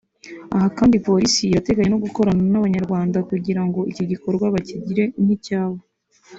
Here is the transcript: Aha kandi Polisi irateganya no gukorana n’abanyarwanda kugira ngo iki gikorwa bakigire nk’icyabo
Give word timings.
Aha 0.55 0.67
kandi 0.77 0.95
Polisi 1.07 1.41
irateganya 1.45 1.91
no 1.91 2.01
gukorana 2.05 2.43
n’abanyarwanda 2.51 3.17
kugira 3.29 3.61
ngo 3.67 3.79
iki 3.91 4.03
gikorwa 4.11 4.45
bakigire 4.55 5.03
nk’icyabo 5.23 5.77